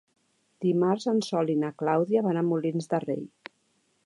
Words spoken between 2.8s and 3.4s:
de Rei.